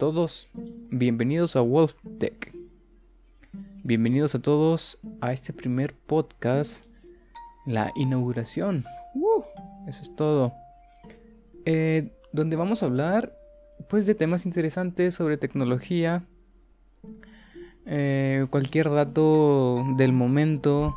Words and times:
Todos, 0.00 0.48
bienvenidos 0.90 1.56
a 1.56 1.60
Wolf 1.60 1.94
Tech. 2.18 2.54
Bienvenidos 3.84 4.34
a 4.34 4.38
todos 4.38 4.98
a 5.20 5.34
este 5.34 5.52
primer 5.52 5.92
podcast, 5.92 6.86
la 7.66 7.92
inauguración. 7.96 8.86
Uh, 9.12 9.42
eso 9.86 10.00
es 10.00 10.16
todo. 10.16 10.54
Eh, 11.66 12.16
donde 12.32 12.56
vamos 12.56 12.82
a 12.82 12.86
hablar 12.86 13.36
pues 13.90 14.06
de 14.06 14.14
temas 14.14 14.46
interesantes 14.46 15.16
sobre 15.16 15.36
tecnología, 15.36 16.24
eh, 17.84 18.46
cualquier 18.48 18.88
dato 18.88 19.84
del 19.98 20.14
momento 20.14 20.96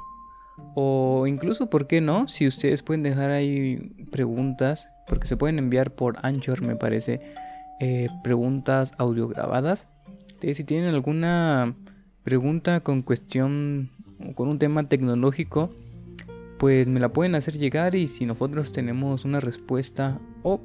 o 0.76 1.28
incluso, 1.28 1.70
¿por 1.70 1.88
qué 1.88 2.00
no? 2.00 2.30
Si 2.30 2.48
ustedes 2.48 2.84
pueden 2.84 3.04
dejar 3.04 3.32
ahí 3.32 4.08
preguntas, 4.14 4.88
porque 5.10 5.28
se 5.28 5.36
pueden 5.36 5.60
enviar 5.60 5.92
por 5.92 6.16
Anchor, 6.26 6.62
me 6.62 6.78
parece, 6.78 7.20
eh, 7.86 8.08
preguntas 8.24 8.94
audiograbadas. 8.98 9.90
Entonces, 10.36 10.56
si 10.56 10.64
tienen 10.64 10.94
alguna 10.94 11.76
pregunta 12.24 12.80
con 12.80 13.02
cuestión, 13.02 13.92
con 14.36 14.48
un 14.48 14.58
tema 14.58 14.88
tecnológico, 14.88 15.70
pues 16.60 16.88
me 16.88 17.02
la 17.02 17.12
pueden 17.12 17.36
hacer 17.36 17.58
llegar 17.58 17.94
y 17.96 18.08
si 18.08 18.26
nosotros 18.26 18.72
tenemos 18.72 19.26
una 19.26 19.42
respuesta 19.42 20.22
o 20.44 20.62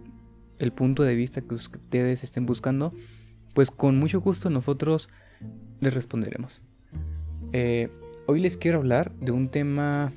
el 0.61 0.73
punto 0.73 1.03
de 1.03 1.17
vista 1.17 1.41
que 1.41 1.57
ustedes 1.57 2.23
estén 2.23 2.47
buscando, 2.47 2.95
pues 3.53 3.73
con 3.73 3.99
mucho 3.99 4.21
gusto 4.21 4.49
nosotros 4.49 5.09
les 5.81 5.95
responderemos. 5.95 6.63
Eh, 7.53 7.91
hoy 8.29 8.39
les 8.39 8.57
quiero 8.57 8.79
hablar 8.79 9.13
de 9.17 9.33
un 9.33 9.49
tema, 9.49 10.13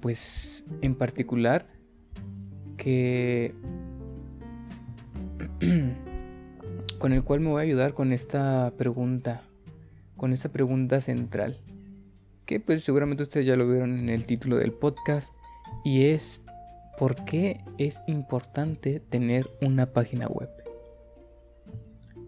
pues 0.00 0.64
en 0.80 0.96
particular, 0.96 1.68
que 2.76 3.54
con 7.02 7.12
el 7.12 7.24
cual 7.24 7.40
me 7.40 7.50
voy 7.50 7.58
a 7.58 7.64
ayudar 7.64 7.94
con 7.94 8.12
esta 8.12 8.72
pregunta, 8.78 9.42
con 10.16 10.32
esta 10.32 10.50
pregunta 10.50 11.00
central, 11.00 11.58
que 12.46 12.60
pues 12.60 12.84
seguramente 12.84 13.24
ustedes 13.24 13.44
ya 13.44 13.56
lo 13.56 13.66
vieron 13.66 13.98
en 13.98 14.08
el 14.08 14.24
título 14.24 14.56
del 14.56 14.70
podcast, 14.70 15.34
y 15.84 16.04
es 16.04 16.42
¿por 17.00 17.24
qué 17.24 17.60
es 17.76 18.00
importante 18.06 19.00
tener 19.00 19.50
una 19.60 19.86
página 19.86 20.28
web? 20.28 20.48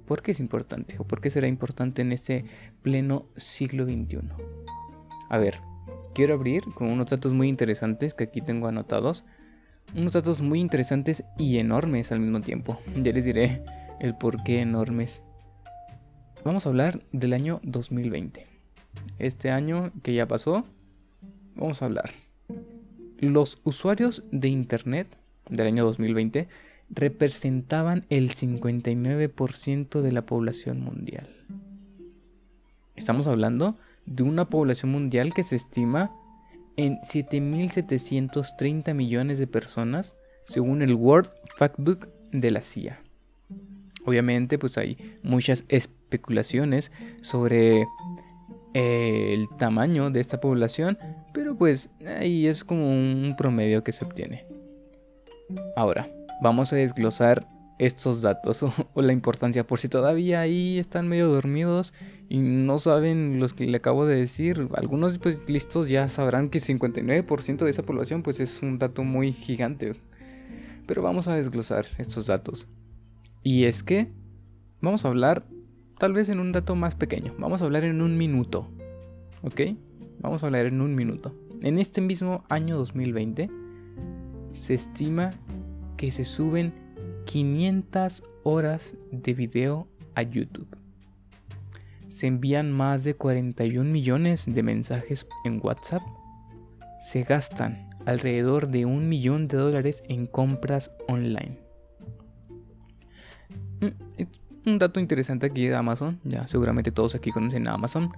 ¿Por 0.06 0.22
qué 0.22 0.32
es 0.32 0.40
importante? 0.40 0.96
¿O 0.98 1.04
por 1.04 1.20
qué 1.20 1.30
será 1.30 1.46
importante 1.46 2.02
en 2.02 2.10
este 2.10 2.44
pleno 2.82 3.28
siglo 3.36 3.84
XXI? 3.84 4.22
A 5.30 5.38
ver, 5.38 5.60
quiero 6.16 6.34
abrir 6.34 6.64
con 6.74 6.90
unos 6.90 7.06
datos 7.06 7.32
muy 7.32 7.46
interesantes 7.46 8.12
que 8.12 8.24
aquí 8.24 8.40
tengo 8.40 8.66
anotados. 8.66 9.24
Unos 9.94 10.14
datos 10.14 10.42
muy 10.42 10.58
interesantes 10.58 11.22
y 11.38 11.58
enormes 11.58 12.10
al 12.10 12.18
mismo 12.18 12.40
tiempo. 12.40 12.80
Ya 12.96 13.12
les 13.12 13.24
diré 13.24 13.62
el 14.00 14.16
por 14.16 14.42
qué 14.42 14.60
enormes. 14.60 15.22
Vamos 16.44 16.66
a 16.66 16.68
hablar 16.68 17.00
del 17.12 17.32
año 17.32 17.60
2020. 17.62 18.46
Este 19.18 19.50
año 19.50 19.92
que 20.02 20.14
ya 20.14 20.26
pasó, 20.26 20.64
vamos 21.54 21.82
a 21.82 21.86
hablar. 21.86 22.10
Los 23.18 23.58
usuarios 23.64 24.24
de 24.30 24.48
Internet 24.48 25.16
del 25.48 25.66
año 25.68 25.84
2020 25.84 26.48
representaban 26.90 28.04
el 28.10 28.34
59% 28.34 30.00
de 30.02 30.12
la 30.12 30.26
población 30.26 30.80
mundial. 30.80 31.28
Estamos 32.96 33.26
hablando 33.26 33.76
de 34.06 34.22
una 34.22 34.48
población 34.48 34.92
mundial 34.92 35.32
que 35.34 35.42
se 35.42 35.56
estima 35.56 36.12
en 36.76 36.98
7.730 37.00 38.94
millones 38.94 39.38
de 39.38 39.46
personas, 39.46 40.16
según 40.44 40.82
el 40.82 40.94
World 40.94 41.30
Factbook 41.56 42.08
de 42.32 42.50
la 42.50 42.62
CIA. 42.62 43.03
Obviamente, 44.04 44.58
pues 44.58 44.76
hay 44.78 44.98
muchas 45.22 45.64
especulaciones 45.68 46.92
sobre 47.22 47.86
eh, 48.74 49.34
el 49.34 49.48
tamaño 49.56 50.10
de 50.10 50.20
esta 50.20 50.40
población, 50.40 50.98
pero 51.32 51.56
pues 51.56 51.90
ahí 52.18 52.46
es 52.46 52.64
como 52.64 52.88
un 52.88 53.34
promedio 53.38 53.84
que 53.84 53.92
se 53.92 54.04
obtiene. 54.04 54.46
Ahora, 55.76 56.08
vamos 56.42 56.72
a 56.72 56.76
desglosar 56.76 57.46
estos 57.78 58.22
datos 58.22 58.62
o, 58.94 59.02
la 59.02 59.12
importancia 59.12 59.66
por 59.66 59.78
si 59.78 59.88
todavía 59.88 60.40
ahí 60.40 60.78
están 60.78 61.08
medio 61.08 61.28
dormidos 61.28 61.92
y 62.28 62.38
no 62.38 62.78
saben 62.78 63.40
los 63.40 63.54
que 63.54 63.66
le 63.66 63.76
acabo 63.76 64.06
de 64.06 64.16
decir. 64.16 64.68
Algunos 64.74 65.18
pues, 65.18 65.38
listos 65.46 65.88
ya 65.88 66.08
sabrán 66.08 66.50
que 66.50 66.58
59% 66.58 67.64
de 67.64 67.70
esa 67.70 67.82
población 67.82 68.22
pues 68.22 68.40
es 68.40 68.62
un 68.62 68.78
dato 68.78 69.04
muy 69.04 69.32
gigante. 69.32 69.94
Pero 70.86 71.02
vamos 71.02 71.28
a 71.28 71.34
desglosar 71.34 71.86
estos 71.98 72.26
datos. 72.26 72.68
Y 73.44 73.64
es 73.64 73.82
que 73.82 74.10
vamos 74.80 75.04
a 75.04 75.08
hablar 75.08 75.46
tal 75.98 76.14
vez 76.14 76.30
en 76.30 76.40
un 76.40 76.50
dato 76.50 76.74
más 76.74 76.94
pequeño. 76.94 77.34
Vamos 77.38 77.60
a 77.60 77.66
hablar 77.66 77.84
en 77.84 78.00
un 78.00 78.16
minuto. 78.16 78.68
¿Ok? 79.42 79.60
Vamos 80.20 80.42
a 80.42 80.46
hablar 80.46 80.64
en 80.64 80.80
un 80.80 80.94
minuto. 80.94 81.34
En 81.60 81.78
este 81.78 82.00
mismo 82.00 82.44
año 82.48 82.78
2020 82.78 83.50
se 84.52 84.74
estima 84.74 85.30
que 85.98 86.10
se 86.10 86.24
suben 86.24 86.72
500 87.26 88.22
horas 88.44 88.96
de 89.12 89.34
video 89.34 89.88
a 90.14 90.22
YouTube. 90.22 90.76
Se 92.08 92.26
envían 92.26 92.72
más 92.72 93.04
de 93.04 93.14
41 93.14 93.90
millones 93.90 94.46
de 94.48 94.62
mensajes 94.62 95.26
en 95.44 95.60
WhatsApp. 95.62 96.02
Se 96.98 97.24
gastan 97.24 97.90
alrededor 98.06 98.68
de 98.68 98.86
un 98.86 99.10
millón 99.10 99.48
de 99.48 99.58
dólares 99.58 100.02
en 100.08 100.26
compras 100.26 100.92
online. 101.08 101.63
Mm, 103.84 104.70
un 104.70 104.78
dato 104.78 105.00
interesante 105.00 105.46
aquí 105.46 105.66
de 105.66 105.74
Amazon, 105.74 106.18
ya 106.24 106.48
seguramente 106.48 106.90
todos 106.90 107.14
aquí 107.14 107.30
conocen 107.30 107.68
a 107.68 107.74
Amazon. 107.74 108.12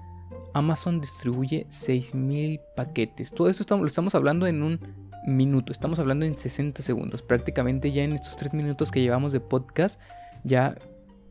Amazon 0.54 1.00
distribuye 1.00 1.66
6.000 1.68 2.60
paquetes. 2.76 3.30
Todo 3.30 3.50
esto 3.50 3.76
lo 3.76 3.86
estamos 3.86 4.14
hablando 4.14 4.46
en 4.46 4.62
un 4.62 4.80
minuto. 5.26 5.72
Estamos 5.72 5.98
hablando 5.98 6.24
en 6.24 6.36
60 6.36 6.82
segundos. 6.82 7.22
Prácticamente 7.22 7.90
ya 7.90 8.04
en 8.04 8.12
estos 8.12 8.36
3 8.36 8.54
minutos 8.54 8.90
que 8.90 9.02
llevamos 9.02 9.32
de 9.32 9.40
podcast, 9.40 10.00
ya 10.44 10.74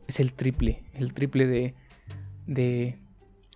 es 0.06 0.20
el 0.20 0.32
triple, 0.34 0.84
el 0.94 1.12
triple 1.12 1.46
de, 1.46 1.74
de, 2.46 2.98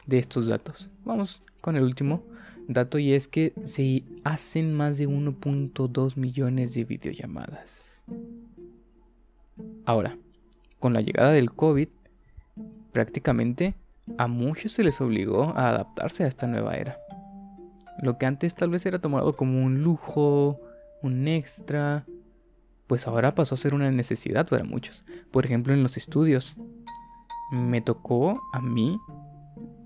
de 0.07 0.19
estos 0.19 0.49
datos. 0.49 0.91
Vamos 1.05 1.43
con 1.61 1.77
el 1.77 1.85
último 1.85 2.25
dato 2.67 2.99
y 2.99 3.13
es 3.13 3.29
que 3.29 3.53
se 3.65 4.05
hacen 4.25 4.75
más 4.75 4.99
de 4.99 5.09
1.2 5.09 6.17
millones 6.17 6.75
de 6.75 6.85
videollamadas. 6.85 8.03
Ahora, 9.85 10.17
con 10.81 10.93
la 10.93 11.03
llegada 11.03 11.31
del 11.31 11.53
COVID, 11.53 11.89
prácticamente 12.93 13.75
a 14.19 14.27
muchos 14.27 14.73
se 14.73 14.83
les 14.83 15.01
obligó 15.01 15.53
a 15.57 15.69
adaptarse 15.69 16.25
a 16.25 16.27
esta 16.27 16.47
nueva 16.47 16.75
era. 16.75 16.99
Lo 18.03 18.19
que 18.19 18.27
antes 18.27 18.55
tal 18.55 18.71
vez 18.71 18.85
era 18.87 18.99
tomado 18.99 19.37
como 19.37 19.63
un 19.63 19.83
lujo, 19.83 20.59
un 21.03 21.29
extra, 21.29 22.07
pues 22.87 23.07
ahora 23.07 23.35
pasó 23.35 23.55
a 23.55 23.59
ser 23.59 23.75
una 23.75 23.91
necesidad 23.91 24.49
para 24.49 24.65
muchos. 24.65 25.05
Por 25.31 25.45
ejemplo, 25.45 25.73
en 25.73 25.83
los 25.83 25.97
estudios. 25.97 26.57
Me 27.53 27.81
tocó 27.81 28.41
a 28.53 28.61
mí, 28.61 28.99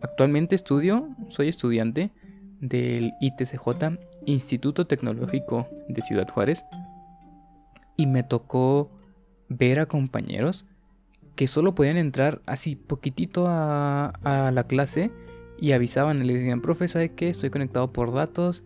actualmente 0.02 0.54
estudio, 0.54 1.08
soy 1.28 1.48
estudiante 1.48 2.12
del 2.60 3.12
ITCJ, 3.20 3.98
Instituto 4.26 4.86
Tecnológico 4.86 5.66
de 5.88 6.02
Ciudad 6.02 6.28
Juárez, 6.28 6.64
y 7.96 8.06
me 8.06 8.22
tocó 8.22 8.90
ver 9.48 9.80
a 9.80 9.86
compañeros 9.86 10.66
que 11.36 11.46
solo 11.46 11.74
podían 11.74 11.96
entrar 11.96 12.42
así 12.46 12.76
poquitito 12.76 13.46
a, 13.48 14.12
la 14.52 14.66
clase 14.66 15.10
y 15.58 15.72
avisaban 15.72 16.26
le 16.26 16.34
decían, 16.34 16.60
profe, 16.60 16.88
¿sabe 16.88 17.12
qué? 17.12 17.28
Estoy 17.28 17.50
conectado 17.50 17.92
por 17.92 18.12
datos. 18.12 18.64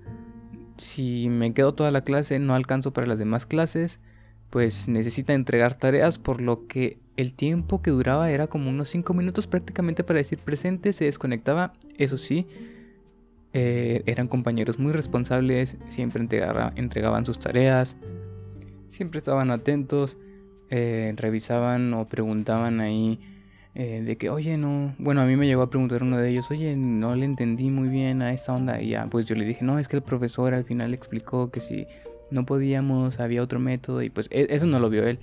Si 0.76 1.28
me 1.28 1.52
quedo 1.54 1.74
toda 1.74 1.90
la 1.90 2.02
clase, 2.02 2.38
no 2.38 2.54
alcanzo 2.54 2.92
para 2.92 3.06
las 3.06 3.18
demás 3.18 3.46
clases. 3.46 4.00
Pues 4.50 4.88
necesita 4.88 5.34
entregar 5.34 5.74
tareas, 5.74 6.18
por 6.18 6.40
lo 6.40 6.66
que 6.66 6.98
el 7.16 7.34
tiempo 7.34 7.82
que 7.82 7.90
duraba 7.90 8.30
era 8.30 8.46
como 8.46 8.70
unos 8.70 8.88
5 8.88 9.12
minutos 9.12 9.46
prácticamente 9.46 10.04
para 10.04 10.18
decir 10.18 10.38
presente, 10.38 10.92
se 10.92 11.04
desconectaba. 11.04 11.74
Eso 11.98 12.16
sí, 12.16 12.46
eh, 13.52 14.02
eran 14.06 14.28
compañeros 14.28 14.78
muy 14.78 14.92
responsables, 14.92 15.76
siempre 15.88 16.22
entregaban 16.76 17.26
sus 17.26 17.38
tareas, 17.38 17.96
siempre 18.90 19.18
estaban 19.18 19.50
atentos, 19.50 20.16
eh, 20.70 21.14
revisaban 21.16 21.92
o 21.94 22.06
preguntaban 22.06 22.80
ahí 22.80 23.20
eh, 23.74 24.02
de 24.04 24.16
que, 24.16 24.28
oye, 24.28 24.56
no, 24.56 24.94
bueno, 24.98 25.20
a 25.20 25.24
mí 25.24 25.36
me 25.36 25.46
llegó 25.46 25.62
a 25.62 25.70
preguntar 25.70 26.02
uno 26.02 26.16
de 26.18 26.30
ellos, 26.30 26.50
oye, 26.50 26.74
no 26.76 27.14
le 27.14 27.24
entendí 27.24 27.70
muy 27.70 27.88
bien 27.88 28.22
a 28.22 28.32
esta 28.32 28.52
onda. 28.52 28.80
Y 28.82 28.88
ya, 28.88 29.06
pues 29.06 29.26
yo 29.26 29.36
le 29.36 29.44
dije, 29.44 29.64
no, 29.64 29.78
es 29.78 29.86
que 29.86 29.96
el 29.96 30.02
profesor 30.02 30.52
al 30.52 30.64
final 30.64 30.94
explicó 30.94 31.50
que 31.50 31.60
si 31.60 31.86
no 32.30 32.44
podíamos, 32.44 33.20
había 33.20 33.42
otro 33.42 33.60
método, 33.60 34.02
y 34.02 34.10
pues 34.10 34.28
e-, 34.32 34.48
eso 34.50 34.66
no 34.66 34.80
lo 34.80 34.90
vio 34.90 35.06
él. 35.06 35.20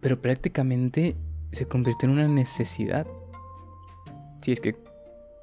Pero 0.00 0.22
prácticamente 0.22 1.16
se 1.52 1.66
convirtió 1.66 2.08
en 2.08 2.14
una 2.14 2.28
necesidad. 2.28 3.06
Si 4.40 4.52
es 4.52 4.60
que 4.60 4.76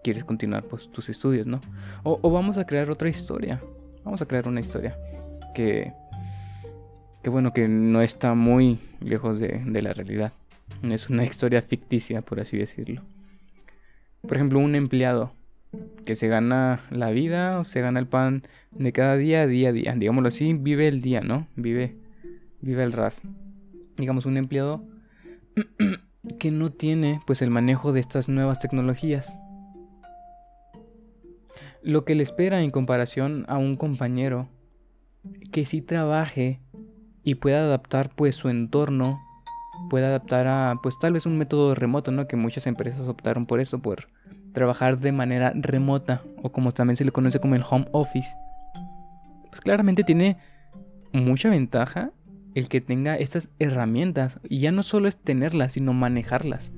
quieres 0.04 0.24
continuar 0.24 0.64
pues, 0.64 0.90
tus 0.92 1.10
estudios, 1.10 1.48
¿no? 1.48 1.60
O, 2.04 2.32
vamos 2.32 2.58
a 2.58 2.66
crear 2.66 2.90
otra 2.90 3.10
historia. 3.10 3.62
Vamos 4.04 4.22
a 4.22 4.26
crear 4.28 4.48
una 4.48 4.60
historia 4.60 4.98
que, 5.54 5.94
que 7.26 7.32
bueno, 7.32 7.54
que 7.54 7.68
no 7.68 8.04
está 8.04 8.36
muy 8.36 8.78
lejos 9.00 9.40
de, 9.40 9.82
la 9.82 9.94
realidad. 9.94 10.32
Es 10.84 11.10
una 11.10 11.24
historia 11.24 11.64
ficticia, 11.64 12.22
por 12.22 12.40
así 12.40 12.56
decirlo. 12.56 13.02
Por 14.22 14.38
ejemplo, 14.38 14.60
un 14.60 14.76
empleado 14.76 15.34
que 16.06 16.14
se 16.14 16.28
gana 16.28 16.82
la 16.92 17.10
vida 17.10 17.64
se 17.64 17.82
gana 17.82 18.00
el 18.00 18.06
pan 18.06 18.44
de 18.70 18.92
cada 18.92 19.18
día, 19.18 19.48
día 19.48 19.70
a 19.70 19.72
día. 19.72 19.96
Digámoslo 19.98 20.28
así, 20.28 20.54
vive 20.54 20.88
el 20.88 21.02
día, 21.02 21.22
¿no? 21.22 21.48
Vive, 21.56 21.96
vive 22.62 22.84
el 22.84 22.92
ras. 22.92 23.24
Digamos, 23.98 24.28
un 24.28 24.38
empleado 24.38 24.86
que 26.38 26.52
no 26.52 26.72
tiene 26.74 27.22
pues 27.26 27.42
el 27.42 27.50
manejo 27.50 27.92
de 27.92 28.02
estas 28.02 28.30
nuevas 28.30 28.60
tecnologías. 28.60 29.40
Lo 31.82 32.06
que 32.06 32.14
le 32.14 32.22
espera 32.22 32.62
en 32.62 32.70
comparación 32.70 33.46
a 33.48 33.58
un 33.58 33.78
compañero 33.78 34.48
que 35.52 35.66
sí 35.66 35.82
trabaje 35.82 36.60
y 37.26 37.36
pueda 37.36 37.60
adaptar 37.60 38.12
pues 38.16 38.36
su 38.36 38.48
entorno, 38.48 39.20
pueda 39.90 40.08
adaptar 40.08 40.48
a 40.48 40.76
pues 40.82 40.98
tal 41.00 41.14
vez 41.14 41.26
un 41.26 41.38
método 41.38 41.76
remoto, 41.76 42.12
¿no? 42.12 42.28
Que 42.28 42.38
muchas 42.38 42.68
empresas 42.68 43.10
optaron 43.10 43.46
por 43.48 43.60
eso, 43.60 43.82
por 43.82 44.08
trabajar 44.54 45.00
de 45.00 45.12
manera 45.12 45.52
remota 45.56 46.22
o 46.42 46.52
como 46.52 46.72
también 46.72 46.96
se 46.96 47.04
le 47.04 47.12
conoce 47.12 47.40
como 47.40 47.56
el 47.56 47.64
home 47.70 47.88
office. 47.92 48.30
Pues 49.50 49.60
claramente 49.60 50.04
tiene 50.04 50.38
mucha 51.12 51.50
ventaja 51.50 52.12
el 52.54 52.70
que 52.70 52.80
tenga 52.80 53.18
estas 53.18 53.50
herramientas 53.60 54.40
y 54.48 54.60
ya 54.60 54.72
no 54.72 54.84
solo 54.84 55.08
es 55.08 55.18
tenerlas, 55.18 55.74
sino 55.74 55.94
manejarlas. 55.94 56.72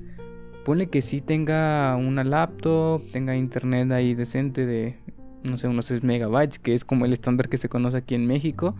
Pone 0.64 0.88
que 0.88 1.02
sí 1.02 1.20
tenga 1.20 1.94
una 1.96 2.24
laptop, 2.24 3.02
tenga 3.12 3.36
internet 3.36 3.90
ahí 3.92 4.14
decente 4.14 4.66
de, 4.66 4.98
no 5.48 5.56
sé, 5.56 5.68
unos 5.68 5.86
6 5.86 6.02
megabytes, 6.02 6.58
que 6.58 6.74
es 6.74 6.84
como 6.84 7.04
el 7.04 7.12
estándar 7.12 7.48
que 7.48 7.58
se 7.58 7.68
conoce 7.68 7.98
aquí 7.98 8.14
en 8.14 8.26
México. 8.26 8.74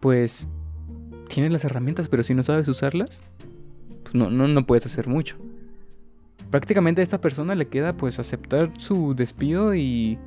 Pues 0.00 0.48
tienes 1.28 1.52
las 1.52 1.64
herramientas, 1.64 2.08
pero 2.08 2.22
si 2.22 2.34
no 2.34 2.42
sabes 2.42 2.68
usarlas, 2.68 3.22
pues 4.02 4.14
no, 4.14 4.30
no, 4.30 4.48
no 4.48 4.66
puedes 4.66 4.86
hacer 4.86 5.08
mucho. 5.08 5.36
Prácticamente 6.50 7.00
a 7.00 7.04
esta 7.04 7.20
persona 7.20 7.54
le 7.54 7.68
queda 7.68 7.96
pues 7.96 8.18
aceptar 8.18 8.72
su 8.78 9.14
despido 9.14 9.74
y 9.74 10.18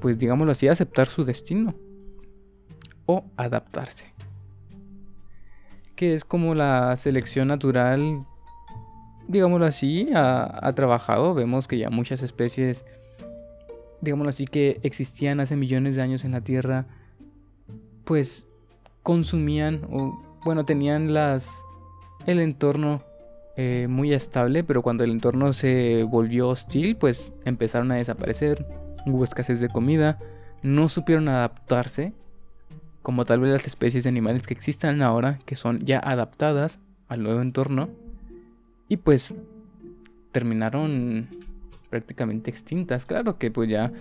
pues 0.00 0.18
digámoslo 0.18 0.52
así, 0.52 0.66
aceptar 0.66 1.06
su 1.06 1.24
destino 1.24 1.74
o 3.06 3.24
adaptarse. 3.36 4.12
Que 5.94 6.14
es 6.14 6.24
como 6.24 6.54
la 6.54 6.96
selección 6.96 7.48
natural, 7.48 8.26
digámoslo 9.28 9.66
así, 9.66 10.08
ha, 10.14 10.72
trabajado. 10.74 11.34
Vemos 11.34 11.68
que 11.68 11.78
ya 11.78 11.90
muchas 11.90 12.22
especies, 12.22 12.84
digámoslo 14.00 14.30
así, 14.30 14.46
que 14.46 14.80
existían 14.82 15.40
hace 15.40 15.56
millones 15.56 15.96
de 15.96 16.02
años 16.02 16.24
en 16.24 16.32
la 16.32 16.40
Tierra, 16.40 16.86
pues 18.04 18.46
consumían 19.02 19.82
o, 19.90 20.20
bueno, 20.44 20.64
tenían 20.64 21.14
las, 21.14 21.64
el 22.26 22.40
entorno 22.40 23.02
eh, 23.56 23.86
muy 23.88 24.12
estable, 24.12 24.64
pero 24.64 24.82
cuando 24.82 25.04
el 25.04 25.10
entorno 25.10 25.52
se 25.52 26.04
volvió 26.04 26.48
hostil, 26.48 26.96
pues 26.96 27.32
empezaron 27.44 27.92
a 27.92 27.96
desaparecer, 27.96 28.66
hubo 29.06 29.24
escasez 29.24 29.60
de 29.60 29.68
comida, 29.68 30.18
no 30.62 30.88
supieron 30.88 31.28
adaptarse 31.28 32.12
como 33.02 33.24
tal 33.24 33.40
vez 33.40 33.52
las 33.52 33.66
especies 33.66 34.04
de 34.04 34.10
animales 34.10 34.46
que 34.46 34.54
existan 34.54 35.02
ahora, 35.02 35.38
que 35.46 35.56
son 35.56 35.80
ya 35.84 35.98
adaptadas 35.98 36.78
al 37.08 37.22
nuevo 37.22 37.40
entorno, 37.40 37.88
y 38.88 38.98
pues 38.98 39.32
terminaron 40.32 41.28
prácticamente 41.88 42.50
extintas. 42.50 43.06
Claro 43.06 43.38
que 43.38 43.50
pues 43.50 43.68
ya 43.68 43.92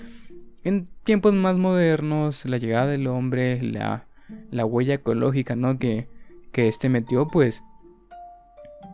en 0.64 0.88
tiempos 1.04 1.34
más 1.34 1.56
modernos, 1.56 2.46
la 2.46 2.58
llegada 2.58 2.88
del 2.88 3.08
hombre, 3.08 3.62
la, 3.62 4.06
la 4.52 4.66
huella 4.66 4.96
ecológica, 4.96 5.56
¿no? 5.56 5.80
Que, 5.80 6.08
que 6.52 6.68
este 6.68 6.90
metió, 6.90 7.28
pues 7.28 7.64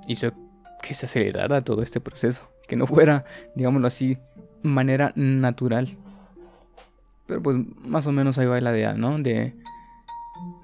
hizo 0.08 0.32
que 0.82 0.94
se 0.94 1.06
acelerara 1.06 1.64
todo 1.64 1.82
este 1.82 2.00
proceso, 2.00 2.50
que 2.68 2.76
no 2.76 2.88
fuera, 2.88 3.26
digámoslo 3.56 3.88
así, 3.88 4.18
manera 4.64 5.12
natural. 5.16 5.98
Pero 7.28 7.42
pues 7.42 7.58
más 7.80 8.06
o 8.08 8.12
menos 8.12 8.38
ahí 8.38 8.46
va 8.46 8.62
la 8.62 8.72
idea, 8.72 8.94
¿no? 8.94 9.18
De 9.18 9.56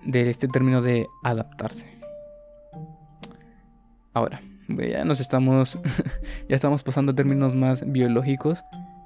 de 0.03 0.29
este 0.29 0.47
término 0.47 0.81
de 0.81 1.07
adaptarse. 1.23 1.87
Ahora, 4.13 4.41
ya 4.67 5.05
nos 5.05 5.19
estamos, 5.19 5.79
ya 6.49 6.55
estamos 6.55 6.83
pasando 6.83 7.13
a 7.13 7.15
términos 7.15 7.55
más 7.55 7.89
biológicos. 7.89 8.63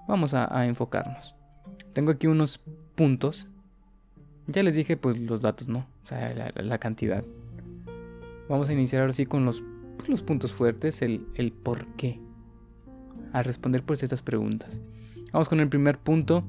Vamos 0.07 0.33
a, 0.33 0.65
enfocarnos. 0.65 1.35
Tengo 1.93 2.11
aquí 2.11 2.27
unos 2.27 2.59
puntos. 2.95 3.47
Ya 4.47 4.63
les 4.63 4.75
dije 4.75 4.97
pues 4.97 5.19
los 5.19 5.41
datos, 5.41 5.67
¿no? 5.67 5.79
O 5.79 6.07
sea, 6.07 6.51
la, 6.55 6.77
cantidad. 6.77 7.23
Vamos 8.47 8.69
a 8.69 8.73
iniciar 8.73 9.01
ahora 9.01 9.13
sí 9.13 9.25
con 9.25 9.45
los, 9.45 9.63
pues, 9.97 10.09
los 10.09 10.21
puntos 10.21 10.53
fuertes, 10.53 11.01
el, 11.01 11.25
el 11.35 11.51
por 11.51 11.85
qué. 11.95 12.19
A 13.33 13.43
responder 13.43 13.83
pues 13.83 14.03
estas 14.03 14.21
preguntas. 14.21 14.81
Vamos 15.33 15.49
con 15.49 15.59
el 15.59 15.67
primer 15.67 15.97
punto. 15.97 16.43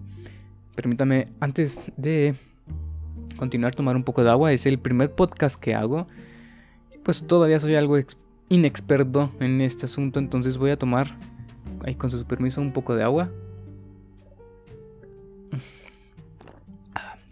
Permítame, 0.74 1.28
antes 1.40 1.82
de 1.96 2.34
continuar 3.36 3.74
tomar 3.74 3.96
un 3.96 4.04
poco 4.04 4.22
de 4.22 4.30
agua. 4.30 4.52
Es 4.52 4.66
el 4.66 4.78
primer 4.78 5.12
podcast 5.14 5.58
que 5.60 5.74
hago. 5.74 6.06
Pues 7.02 7.22
todavía 7.26 7.60
soy 7.60 7.76
algo 7.76 7.96
inexperto 8.48 9.32
en 9.40 9.60
este 9.60 9.86
asunto, 9.86 10.18
entonces 10.18 10.58
voy 10.58 10.70
a 10.70 10.78
tomar, 10.78 11.16
ahí 11.84 11.94
con 11.94 12.10
su 12.10 12.24
permiso, 12.24 12.60
un 12.60 12.72
poco 12.72 12.94
de 12.94 13.02
agua. 13.04 13.30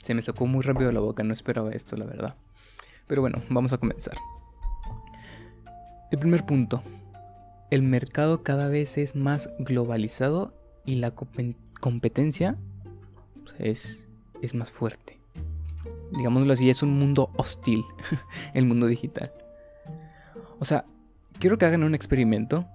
Se 0.05 0.15
me 0.15 0.23
sacó 0.23 0.47
muy 0.47 0.63
rápido 0.63 0.93
la 0.93 1.01
boca, 1.01 1.25
no 1.25 1.33
esperaba 1.33 1.73
esto, 1.73 1.97
la 1.97 2.05
verdad. 2.05 2.37
Pero 3.07 3.21
bueno, 3.21 3.43
vamos 3.49 3.73
a 3.73 3.79
comenzar. 3.79 4.17
El 6.13 6.19
primer 6.19 6.47
punto. 6.47 6.83
El 7.71 7.83
mercado 7.83 8.43
cada 8.43 8.69
vez 8.69 8.99
es 8.99 9.17
más 9.17 9.51
globalizado 9.59 10.55
y 10.85 10.97
la 10.97 11.13
competencia 11.81 12.57
es, 13.59 14.07
es 14.43 14.55
más 14.55 14.71
fuerte 14.71 15.15
digámoslo 16.17 16.53
así, 16.53 16.71
es 16.71 16.83
un 16.83 16.99
mundo 16.99 17.31
hostil, 17.37 17.85
el 18.55 18.67
mundo 18.67 18.87
digital. 18.87 19.33
O 20.59 20.65
sea, 20.65 20.85
quiero 21.39 21.59
que 21.59 21.67
hagan 21.67 21.85
un 21.85 21.95
experimento. 21.95 22.67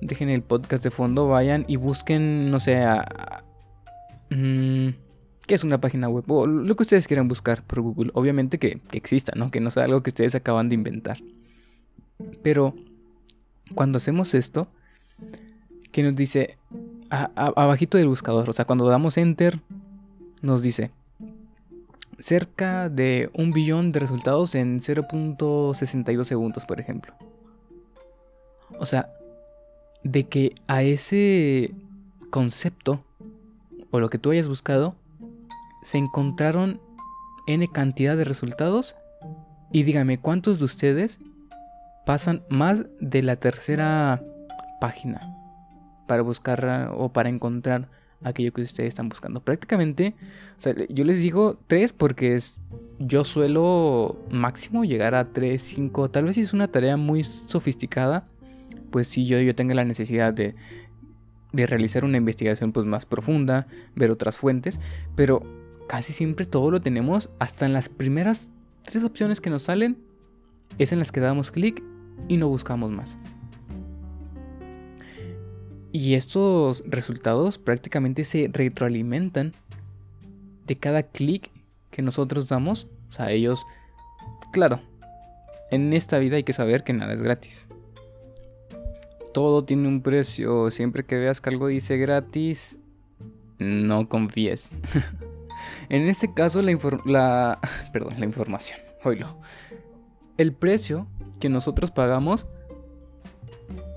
Dejen 0.00 0.28
el 0.28 0.42
podcast 0.42 0.84
de 0.84 0.90
fondo, 0.90 1.26
vayan 1.26 1.64
y 1.66 1.76
busquen, 1.76 2.50
no 2.50 2.60
sé, 2.60 2.84
mm, 4.30 4.88
¿qué 5.48 5.54
es 5.54 5.64
una 5.64 5.80
página 5.80 6.08
web? 6.08 6.30
O 6.30 6.46
lo 6.46 6.76
que 6.76 6.82
ustedes 6.84 7.08
quieran 7.08 7.26
buscar 7.26 7.64
por 7.64 7.80
Google. 7.80 8.10
Obviamente 8.14 8.58
que, 8.58 8.80
exista, 8.92 9.32
¿no? 9.34 9.50
Que 9.50 9.60
no 9.60 9.70
sea 9.70 9.84
algo 9.84 10.02
que 10.02 10.10
ustedes 10.10 10.34
acaban 10.36 10.68
de 10.68 10.76
inventar. 10.76 11.18
Pero 12.42 12.76
cuando 13.74 13.96
hacemos 13.96 14.34
esto, 14.34 14.68
que 15.90 16.02
nos 16.02 16.14
dice 16.14 16.58
abajito 17.10 17.96
del 17.96 18.08
buscador, 18.08 18.48
o 18.48 18.52
sea, 18.52 18.66
cuando 18.66 18.86
damos 18.86 19.16
enter, 19.16 19.58
nos 20.42 20.60
dice 20.62 20.90
cerca 22.18 22.90
de 22.90 23.30
un 23.32 23.52
billón 23.52 23.90
de 23.90 24.00
resultados 24.00 24.54
en 24.54 24.80
0.62 24.80 26.24
segundos, 26.24 26.66
por 26.66 26.78
ejemplo. 26.78 27.14
O 28.78 28.84
sea, 28.84 29.10
de 30.04 30.24
que 30.24 30.54
a 30.66 30.82
ese 30.82 31.72
concepto 32.28 33.02
o 33.90 33.98
lo 33.98 34.10
que 34.10 34.18
tú 34.18 34.30
hayas 34.30 34.48
buscado 34.48 34.94
se 35.82 35.98
encontraron 35.98 36.80
n 37.46 37.66
cantidad 37.68 38.16
de 38.16 38.24
resultados 38.24 38.96
y 39.72 39.82
dígame 39.82 40.18
cuántos 40.18 40.58
de 40.58 40.64
ustedes 40.64 41.18
pasan 42.06 42.42
más 42.48 42.86
de 43.00 43.22
la 43.22 43.36
tercera 43.36 44.22
página 44.80 45.34
para 46.06 46.22
buscar 46.22 46.90
o 46.94 47.12
para 47.12 47.28
encontrar 47.28 47.88
aquello 48.24 48.52
que 48.52 48.62
ustedes 48.62 48.88
están 48.88 49.08
buscando. 49.08 49.40
Prácticamente, 49.40 50.14
yo 50.88 51.04
les 51.04 51.20
digo 51.20 51.58
tres 51.66 51.92
porque 51.92 52.34
es, 52.34 52.60
yo 52.98 53.24
suelo 53.24 54.18
máximo 54.30 54.84
llegar 54.84 55.14
a 55.14 55.32
tres, 55.32 55.62
cinco, 55.62 56.10
tal 56.10 56.24
vez 56.24 56.34
si 56.34 56.42
es 56.42 56.52
una 56.52 56.68
tarea 56.68 56.96
muy 56.96 57.22
sofisticada, 57.22 58.26
pues 58.90 59.06
si 59.08 59.26
yo, 59.26 59.38
yo 59.40 59.52
la 59.74 59.84
necesidad 59.84 60.32
de, 60.32 60.54
de 61.52 61.66
realizar 61.66 62.04
una 62.04 62.16
investigación 62.16 62.72
pues 62.72 62.86
más 62.86 63.06
profunda, 63.06 63.66
ver 63.94 64.10
otras 64.10 64.36
fuentes, 64.36 64.80
pero 65.14 65.42
casi 65.88 66.12
siempre 66.12 66.46
todo 66.46 66.70
lo 66.70 66.80
tenemos 66.80 67.30
hasta 67.40 67.66
en 67.66 67.72
las 67.72 67.88
primeras 67.88 68.50
tres 68.82 69.02
opciones 69.02 69.40
que 69.40 69.50
nos 69.50 69.62
salen, 69.62 69.98
es 70.78 70.92
en 70.92 71.00
las 71.00 71.10
que 71.10 71.20
damos 71.20 71.50
clic 71.50 71.82
y 72.28 72.36
no 72.36 72.48
buscamos 72.48 72.90
más. 72.92 73.16
Y 75.90 76.14
estos 76.14 76.84
resultados 76.86 77.58
prácticamente 77.58 78.24
se 78.24 78.50
retroalimentan 78.52 79.52
de 80.66 80.76
cada 80.76 81.02
clic 81.02 81.50
que 81.90 82.02
nosotros 82.02 82.46
damos. 82.48 82.86
O 83.08 83.12
sea, 83.12 83.30
ellos, 83.32 83.64
claro, 84.52 84.82
en 85.70 85.92
esta 85.94 86.18
vida 86.18 86.36
hay 86.36 86.44
que 86.44 86.52
saber 86.52 86.84
que 86.84 86.92
nada 86.92 87.14
es 87.14 87.22
gratis. 87.22 87.68
Todo 89.32 89.64
tiene 89.64 89.88
un 89.88 90.02
precio. 90.02 90.70
Siempre 90.70 91.04
que 91.04 91.16
veas 91.16 91.40
que 91.40 91.50
algo 91.50 91.68
dice 91.68 91.96
gratis, 91.96 92.78
no 93.58 94.08
confíes. 94.08 94.70
en 95.88 96.08
este 96.08 96.32
caso, 96.32 96.62
la, 96.62 97.58
la, 97.92 98.24
información. 98.24 98.78
Oílo. 99.04 99.38
el 100.36 100.52
precio 100.52 101.06
que 101.40 101.48
nosotros 101.48 101.90
pagamos 101.90 102.46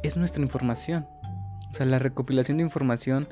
es 0.03 0.18
nuestra 0.18 0.41
información. 0.41 1.08
O 1.72 1.75
sea, 1.75 1.86
la 1.86 2.00
recopilación 2.00 2.58
de 2.58 2.63
información 2.63 3.27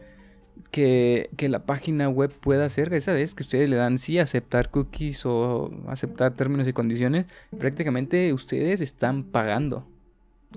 que, 0.71 1.29
la 1.50 1.65
página 1.65 2.09
web 2.09 2.31
pueda 2.31 2.65
hacer, 2.65 2.93
esa 2.93 3.13
vez 3.13 3.36
que 3.36 3.43
ustedes 3.43 3.69
le 3.69 3.75
dan 3.75 3.98
sí 3.98 4.19
aceptar 4.19 4.69
cookies 4.69 5.25
o 5.25 5.71
aceptar 5.88 6.33
términos 6.33 6.67
y 6.67 6.74
condiciones, 6.74 7.25
prácticamente 7.57 8.33
ustedes 8.33 8.81
están 8.81 9.24
pagando 9.24 9.86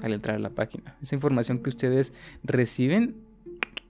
al 0.02 0.12
entrar 0.12 0.36
a 0.36 0.38
la 0.38 0.50
página. 0.50 0.96
Esa 1.02 1.14
información 1.14 1.58
que 1.58 1.68
ustedes 1.68 2.12
reciben 2.42 3.16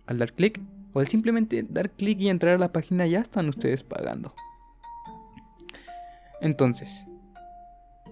al 0.07 0.19
dar 0.19 0.33
clic 0.33 0.61
o 0.93 1.01
al 1.01 1.09
simplemente 1.09 1.65
dar 1.69 1.91
clic 1.91 2.21
y 2.21 2.29
entrar 2.29 2.55
a 2.55 2.59
la 2.59 2.73
página 2.73 3.07
ya 3.07 3.21
están 3.21 3.49
ustedes 3.49 3.85
pagando. 3.85 4.35
Entonces, 6.41 7.07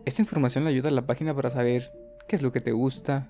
esta 0.04 0.22
información 0.22 0.64
le 0.64 0.70
ayuda 0.70 0.88
a 0.88 0.92
la 0.92 1.06
página 1.06 1.34
para 1.34 1.50
saber 1.50 1.92
qué 2.28 2.36
es 2.36 2.42
lo 2.42 2.52
que 2.52 2.60
te 2.60 2.72
gusta, 2.72 3.28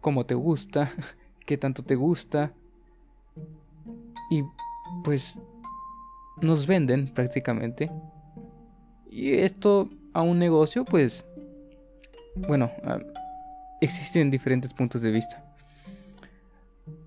cómo 0.00 0.24
te 0.26 0.34
gusta, 0.34 0.92
qué 1.46 1.58
tanto 1.58 1.82
te 1.82 1.96
gusta. 1.96 2.52
Y 4.30 4.42
pues 5.04 5.36
nos 6.40 6.66
venden 6.66 7.12
prácticamente. 7.12 7.90
Y 9.10 9.34
esto 9.34 9.90
a 10.14 10.22
un 10.22 10.38
negocio, 10.38 10.84
pues, 10.84 11.26
bueno, 12.36 12.70
existen 13.80 14.30
diferentes 14.30 14.72
puntos 14.72 15.02
de 15.02 15.10
vista. 15.10 15.44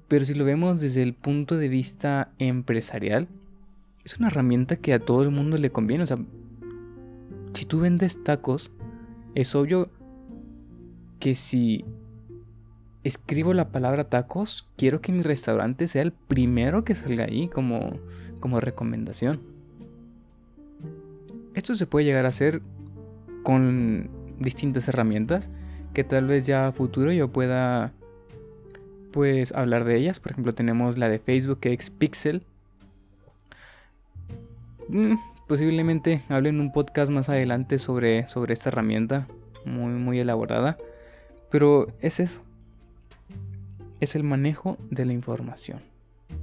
Pero 0.07 0.25
si 0.25 0.33
lo 0.33 0.45
vemos 0.45 0.79
desde 0.79 1.01
el 1.01 1.13
punto 1.13 1.57
de 1.57 1.67
vista 1.67 2.31
empresarial, 2.37 3.27
es 4.03 4.17
una 4.19 4.27
herramienta 4.27 4.75
que 4.75 4.93
a 4.93 4.99
todo 4.99 5.23
el 5.23 5.31
mundo 5.31 5.57
le 5.57 5.71
conviene. 5.71 6.03
O 6.03 6.07
sea, 6.07 6.17
si 7.53 7.65
tú 7.65 7.79
vendes 7.79 8.23
tacos, 8.23 8.71
es 9.33 9.55
obvio 9.55 9.89
que 11.19 11.33
si 11.33 11.85
escribo 13.03 13.53
la 13.53 13.69
palabra 13.69 14.09
tacos, 14.09 14.67
quiero 14.77 15.01
que 15.01 15.11
mi 15.11 15.21
restaurante 15.21 15.87
sea 15.87 16.03
el 16.03 16.11
primero 16.11 16.83
que 16.83 16.95
salga 16.95 17.25
ahí 17.25 17.47
como, 17.47 17.99
como 18.39 18.59
recomendación. 18.59 19.41
Esto 21.55 21.73
se 21.73 21.87
puede 21.87 22.05
llegar 22.05 22.25
a 22.25 22.29
hacer 22.29 22.61
con 23.43 24.09
distintas 24.39 24.87
herramientas 24.87 25.49
que 25.93 26.03
tal 26.03 26.27
vez 26.27 26.45
ya 26.45 26.67
a 26.67 26.71
futuro 26.71 27.11
yo 27.11 27.31
pueda 27.31 27.93
pues 29.15 29.53
hablar 29.53 29.85
de 29.85 29.95
ellas. 29.95 30.19
Por 30.19 30.33
ejemplo, 30.33 30.53
tenemos 30.53 30.97
la 30.97 31.07
de 31.07 31.19
Facebook 31.19 31.61
que 31.61 31.71
es 31.73 31.89
Pixel. 31.89 32.43
Mm, 34.89 35.15
posiblemente 35.47 36.21
hable 36.27 36.49
en 36.49 36.59
un 36.59 36.73
podcast 36.73 37.09
más 37.09 37.29
adelante 37.29 37.79
sobre, 37.79 38.27
sobre 38.27 38.53
esta 38.53 38.69
herramienta 38.69 39.25
muy, 39.63 39.93
muy 39.93 40.19
elaborada. 40.19 40.77
Pero 41.49 41.87
es 42.01 42.19
eso. 42.19 42.41
Es 44.01 44.17
el 44.17 44.23
manejo 44.23 44.77
de 44.91 45.05
la 45.05 45.13
información. 45.13 45.79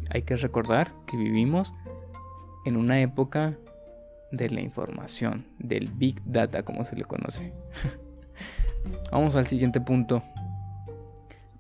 Hay 0.09 0.23
que 0.23 0.37
recordar 0.39 0.95
que 1.07 1.19
vivimos 1.19 1.75
en 2.65 2.79
una 2.79 3.01
época 3.03 3.59
de 4.31 4.49
la 4.49 4.63
información, 4.63 5.45
del 5.59 5.91
Big 5.91 6.23
Data 6.25 6.63
como 6.63 6.87
se 6.87 6.97
le 6.97 7.05
conoce. 7.05 7.53
Vamos 9.13 9.37
al 9.37 9.47
siguiente 9.47 9.79
punto. 9.79 10.23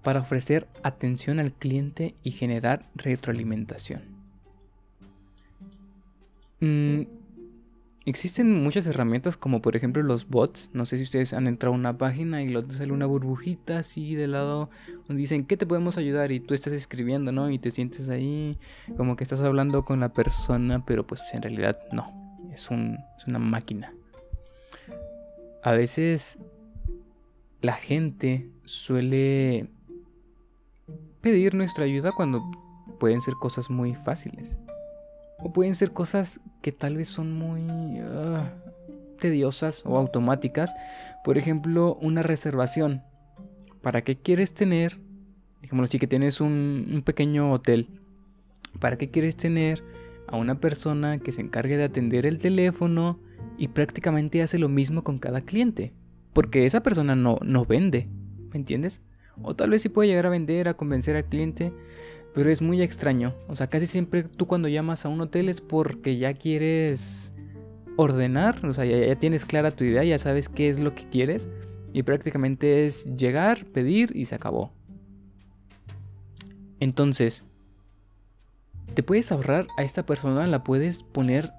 Para 0.02 0.20
ofrecer 0.20 0.66
atención 0.82 1.38
al 1.38 1.52
cliente 1.52 2.14
y 2.22 2.32
generar 2.32 2.88
retroalimentación. 2.94 4.02
Mm, 6.60 7.02
existen 8.06 8.62
muchas 8.62 8.86
herramientas 8.86 9.36
como 9.36 9.60
por 9.60 9.76
ejemplo 9.76 10.02
los 10.02 10.28
bots. 10.28 10.70
No 10.72 10.84
sé 10.86 10.96
si 10.96 11.04
ustedes 11.04 11.32
han 11.32 11.46
entrado 11.46 11.74
a 11.74 11.78
una 11.78 11.98
página 11.98 12.42
y 12.42 12.52
te 12.52 12.72
sale 12.72 12.92
una 12.92 13.06
burbujita 13.06 13.78
así 13.78 14.14
de 14.14 14.28
lado 14.28 14.70
donde 15.08 15.20
dicen 15.20 15.44
¿qué 15.44 15.56
te 15.56 15.66
podemos 15.66 15.98
ayudar? 15.98 16.32
Y 16.32 16.40
tú 16.40 16.54
estás 16.54 16.72
escribiendo, 16.72 17.32
¿no? 17.32 17.50
Y 17.50 17.58
te 17.58 17.70
sientes 17.70 18.08
ahí 18.08 18.58
como 18.96 19.16
que 19.16 19.24
estás 19.24 19.40
hablando 19.40 19.84
con 19.84 20.00
la 20.00 20.12
persona, 20.12 20.84
pero 20.84 21.06
pues 21.06 21.22
en 21.32 21.42
realidad 21.42 21.78
no. 21.92 22.38
Es, 22.52 22.70
un, 22.70 22.98
es 23.16 23.26
una 23.26 23.38
máquina. 23.38 23.94
A 25.62 25.72
veces 25.72 26.38
la 27.60 27.74
gente 27.74 28.48
suele 28.64 29.68
pedir 31.22 31.54
nuestra 31.54 31.84
ayuda 31.84 32.12
cuando 32.12 32.42
pueden 32.98 33.20
ser 33.20 33.34
cosas 33.34 33.70
muy 33.70 33.94
fáciles. 33.94 34.58
O 35.38 35.52
pueden 35.52 35.74
ser 35.74 35.92
cosas 35.92 36.40
que 36.60 36.72
tal 36.72 36.96
vez 36.96 37.08
son 37.08 37.32
muy 37.32 37.98
ah, 38.00 38.52
tediosas 39.18 39.82
o 39.84 39.96
automáticas. 39.96 40.74
Por 41.24 41.38
ejemplo, 41.38 41.96
una 42.00 42.22
reservación. 42.22 43.02
¿Para 43.80 44.02
qué 44.02 44.16
quieres 44.16 44.54
tener? 44.54 44.98
Dejémoslo 45.62 45.84
así, 45.84 45.98
que 45.98 46.06
tienes 46.06 46.40
un, 46.40 46.88
un 46.92 47.02
pequeño 47.02 47.50
hotel. 47.52 47.88
¿Para 48.78 48.98
qué 48.98 49.10
quieres 49.10 49.36
tener 49.36 49.82
a 50.28 50.36
una 50.36 50.60
persona 50.60 51.18
que 51.18 51.32
se 51.32 51.40
encargue 51.40 51.76
de 51.76 51.84
atender 51.84 52.26
el 52.26 52.38
teléfono 52.38 53.18
y 53.58 53.68
prácticamente 53.68 54.42
hace 54.42 54.58
lo 54.58 54.68
mismo 54.68 55.02
con 55.02 55.18
cada 55.18 55.40
cliente? 55.40 55.92
Porque 56.32 56.64
esa 56.64 56.82
persona 56.82 57.14
no, 57.14 57.38
no 57.42 57.64
vende, 57.64 58.08
¿me 58.50 58.56
entiendes? 58.56 59.00
O 59.40 59.56
tal 59.56 59.70
vez 59.70 59.82
sí 59.82 59.88
puede 59.88 60.08
llegar 60.08 60.26
a 60.26 60.30
vender, 60.30 60.68
a 60.68 60.74
convencer 60.74 61.16
al 61.16 61.24
cliente, 61.24 61.72
pero 62.34 62.50
es 62.50 62.60
muy 62.60 62.82
extraño. 62.82 63.34
O 63.48 63.56
sea, 63.56 63.68
casi 63.68 63.86
siempre 63.86 64.24
tú 64.24 64.46
cuando 64.46 64.68
llamas 64.68 65.04
a 65.04 65.08
un 65.08 65.20
hotel 65.20 65.48
es 65.48 65.60
porque 65.60 66.18
ya 66.18 66.34
quieres 66.34 67.32
ordenar, 67.96 68.64
o 68.66 68.72
sea, 68.72 68.84
ya, 68.84 68.98
ya, 68.98 69.14
tienes 69.16 69.44
clara 69.44 69.70
tu 69.70 69.84
idea, 69.84 70.02
ya 70.04 70.18
sabes 70.18 70.48
qué 70.48 70.68
es 70.68 70.80
lo 70.80 70.94
que 70.94 71.08
quieres 71.08 71.48
y 71.92 72.02
prácticamente 72.02 72.86
es 72.86 73.04
llegar, 73.16 73.66
pedir 73.66 74.16
y 74.16 74.24
se 74.24 74.34
acabó. 74.34 74.72
Entonces, 76.80 77.44
te 78.94 79.02
puedes 79.02 79.30
ahorrar 79.30 79.66
a 79.76 79.84
esta 79.84 80.04
persona, 80.04 80.46
la 80.46 80.64
puedes 80.64 81.02
poner 81.02 81.52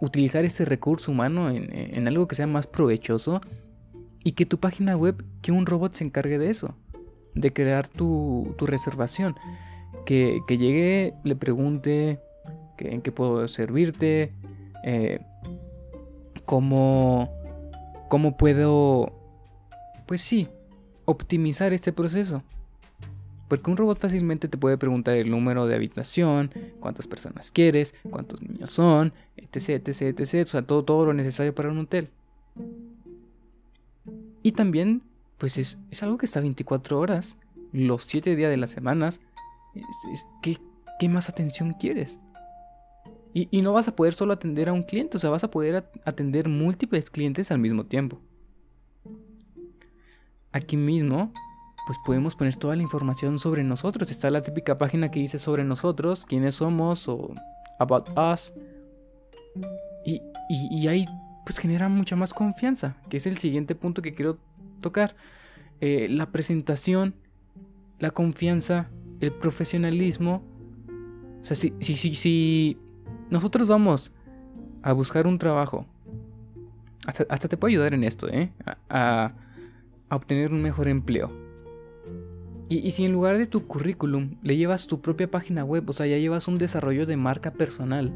utilizar 0.00 0.44
ese 0.44 0.64
recurso 0.64 1.10
humano 1.10 1.50
en, 1.50 2.06
algo 2.06 2.28
que 2.28 2.36
sea 2.36 2.46
más 2.46 2.66
provechoso 2.66 3.40
y 4.24 4.32
que 4.32 4.46
tu 4.46 4.58
página 4.58 4.96
web, 4.96 5.24
que 5.42 5.52
un 5.52 5.66
robot 5.66 5.94
se 5.94 6.04
encargue 6.04 6.38
de 6.38 6.50
eso, 6.50 6.74
de 7.34 7.52
crear 7.52 7.88
tu, 7.88 8.54
reservación. 8.58 9.36
Que, 10.04 10.40
llegue, 10.48 11.14
le 11.24 11.36
pregunte 11.36 12.20
en 12.78 13.02
qué 13.02 13.12
puedo 13.12 13.46
servirte, 13.48 14.32
eh, 14.84 15.20
cómo, 16.44 17.30
cómo 18.08 18.36
puedo, 18.36 19.12
pues 20.06 20.22
sí, 20.22 20.48
optimizar 21.04 21.72
este 21.72 21.92
proceso. 21.92 22.42
Porque 23.48 23.70
un 23.70 23.78
robot 23.78 23.98
fácilmente 23.98 24.46
te 24.46 24.58
puede 24.58 24.76
preguntar 24.76 25.16
el 25.16 25.30
número 25.30 25.66
de 25.66 25.74
habitación, 25.74 26.50
cuántas 26.80 27.06
personas 27.06 27.50
quieres, 27.50 27.94
cuántos 28.10 28.42
niños 28.42 28.70
son, 28.70 29.12
etc, 29.36 29.88
etc, 29.88 30.20
etc. 30.20 30.44
O 30.44 30.46
sea, 30.46 30.62
todo, 30.62 30.84
todo 30.84 31.06
lo 31.06 31.14
necesario 31.14 31.54
para 31.54 31.70
un 31.70 31.78
hotel. 31.78 32.10
Y 34.48 34.52
también, 34.52 35.02
pues 35.36 35.58
es, 35.58 35.76
algo 36.00 36.16
que 36.16 36.24
está 36.24 36.40
24 36.40 36.98
horas, 36.98 37.36
los 37.70 38.04
7 38.04 38.34
días 38.34 38.50
de 38.50 38.56
las 38.56 38.70
semanas. 38.70 39.20
¿qué, 40.40 40.56
¿qué, 40.98 41.08
más 41.10 41.28
atención 41.28 41.74
quieres? 41.74 42.18
Y, 43.34 43.46
y 43.50 43.60
no 43.60 43.74
vas 43.74 43.88
a 43.88 43.94
poder 43.94 44.14
solo 44.14 44.32
atender 44.32 44.70
a 44.70 44.72
un 44.72 44.84
cliente, 44.84 45.18
o 45.18 45.20
sea, 45.20 45.28
vas 45.28 45.44
a 45.44 45.50
poder 45.50 45.90
atender 46.06 46.48
múltiples 46.48 47.10
clientes 47.10 47.50
al 47.50 47.58
mismo 47.58 47.84
tiempo. 47.84 48.22
Aquí 50.50 50.78
mismo 50.78 51.30
pues 51.86 51.98
podemos 51.98 52.34
poner 52.34 52.56
toda 52.56 52.74
la 52.74 52.82
información 52.82 53.38
sobre 53.38 53.62
nosotros. 53.64 54.10
Está 54.10 54.30
la 54.30 54.40
típica 54.40 54.78
página 54.78 55.10
que 55.10 55.20
dice 55.20 55.38
sobre 55.38 55.62
nosotros, 55.62 56.24
quiénes 56.24 56.54
somos 56.54 57.06
o 57.06 57.34
about 57.78 58.08
us. 58.16 58.54
Y, 60.06 60.22
ahí 60.86 61.04
pues 61.48 61.58
genera 61.58 61.88
mucha 61.88 62.14
más 62.14 62.34
confianza, 62.34 62.96
que 63.08 63.16
es 63.16 63.26
el 63.26 63.38
siguiente 63.38 63.74
punto 63.74 64.02
que 64.02 64.12
quiero 64.12 64.38
tocar. 64.82 65.16
Eh, 65.80 66.06
la 66.10 66.30
presentación, 66.30 67.14
la 67.98 68.10
confianza, 68.10 68.90
el 69.20 69.32
profesionalismo. 69.32 70.42
O 71.40 71.44
sea, 71.44 71.56
si, 71.56 71.72
si, 71.80 71.96
si, 71.96 72.14
si 72.14 72.76
nosotros 73.30 73.66
vamos 73.66 74.12
a 74.82 74.92
buscar 74.92 75.26
un 75.26 75.38
trabajo, 75.38 75.86
hasta, 77.06 77.48
te 77.48 77.56
puedo 77.56 77.70
ayudar 77.70 77.94
en 77.94 78.04
esto, 78.04 78.28
¿eh? 78.28 78.52
a 78.90 79.32
obtener 80.10 80.52
un 80.52 80.60
mejor 80.60 80.86
empleo 80.86 81.48
y, 82.70 82.90
si 82.90 83.04
en 83.04 83.12
lugar 83.12 83.38
de 83.38 83.46
tu 83.46 83.66
currículum 83.66 84.36
le 84.42 84.56
llevas 84.56 84.86
tu 84.86 85.00
propia 85.00 85.30
página 85.30 85.64
web, 85.64 85.88
o 85.88 85.92
sea, 85.94 86.06
ya 86.06 86.18
llevas 86.18 86.48
un 86.48 86.58
desarrollo 86.58 87.06
de 87.06 87.16
marca 87.16 87.50
personal, 87.52 88.12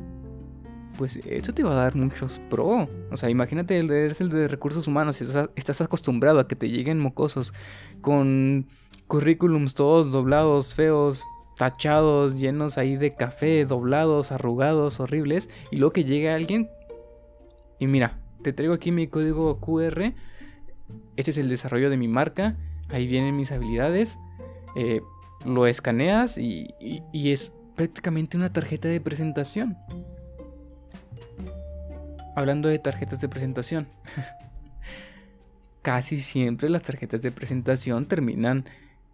pues 0.96 1.16
esto 1.16 1.54
te 1.54 1.62
va 1.62 1.72
a 1.72 1.84
dar 1.84 1.96
muchos 1.96 2.40
pro. 2.50 2.88
O 3.10 3.16
sea, 3.16 3.30
imagínate, 3.30 3.78
eres 3.78 4.20
el 4.20 4.28
de 4.28 4.48
recursos 4.48 4.86
humanos 4.88 5.20
y 5.20 5.24
estás, 5.56 5.80
acostumbrado 5.80 6.38
a 6.38 6.48
que 6.48 6.56
te 6.56 6.68
lleguen 6.68 6.98
mocosos 6.98 7.52
con 8.00 8.66
currículums 9.06 9.74
todos 9.74 10.12
doblados, 10.12 10.74
feos, 10.74 11.22
tachados, 11.56 12.38
llenos 12.38 12.78
ahí 12.78 12.96
de 12.96 13.14
café, 13.14 13.64
doblados, 13.64 14.32
arrugados, 14.32 15.00
horribles, 15.00 15.50
y 15.70 15.76
luego 15.76 15.92
que 15.92 16.04
llegue 16.04 16.30
alguien 16.30 16.68
y 17.82 17.88
mira, 17.88 18.16
te 18.42 18.52
traigo 18.52 18.74
aquí 18.74 18.92
mi 18.92 19.08
código 19.08 19.58
QR. 19.58 20.12
Este 21.16 21.32
es 21.32 21.38
el 21.38 21.48
desarrollo 21.48 21.90
de 21.90 21.96
mi 21.96 22.06
marca. 22.06 22.56
Ahí 22.88 23.08
vienen 23.08 23.36
mis 23.36 23.50
habilidades. 23.50 24.20
Eh, 24.76 25.00
lo 25.44 25.66
escaneas 25.66 26.38
y, 26.38 26.68
es 27.12 27.50
prácticamente 27.74 28.36
una 28.36 28.52
tarjeta 28.52 28.86
de 28.86 29.00
presentación. 29.00 29.76
Hablando 32.34 32.68
de 32.68 32.78
tarjetas 32.78 33.20
de 33.20 33.28
presentación. 33.28 33.88
Casi 35.82 36.18
siempre 36.18 36.68
las 36.70 36.82
tarjetas 36.82 37.22
de 37.22 37.32
presentación 37.32 38.06
terminan 38.06 38.64